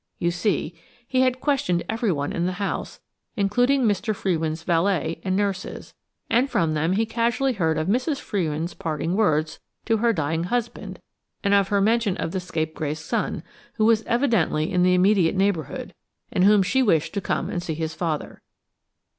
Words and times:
You 0.17 0.31
see, 0.31 0.73
he 1.07 1.21
had 1.21 1.39
questioned 1.39 1.83
everyone 1.87 2.33
in 2.33 2.47
the 2.47 2.53
house, 2.53 2.99
including 3.37 3.83
Mr. 3.83 4.15
Frewin's 4.15 4.63
valet 4.63 5.21
and 5.23 5.35
nurses, 5.35 5.93
and 6.27 6.49
from 6.49 6.73
them 6.73 6.93
he 6.93 7.05
casually 7.05 7.53
heard 7.53 7.77
of 7.77 7.87
Mrs. 7.87 8.19
Frewin's 8.19 8.73
parting 8.73 9.13
words 9.15 9.59
to 9.85 9.97
her 9.97 10.11
dying 10.11 10.45
husband 10.45 10.99
and 11.43 11.53
of 11.53 11.67
her 11.67 11.81
mention 11.81 12.17
of 12.17 12.31
the 12.31 12.39
scapegrace 12.39 12.99
son, 12.99 13.43
who 13.75 13.85
was 13.85 14.01
evidently 14.07 14.71
in 14.71 14.81
the 14.81 14.95
immediate 14.95 15.35
neighbourhood, 15.35 15.93
and 16.31 16.45
whom 16.45 16.63
she 16.63 16.81
wished 16.81 17.13
to 17.13 17.21
come 17.21 17.51
and 17.51 17.61
see 17.61 17.75
his 17.75 17.93
father. 17.93 18.41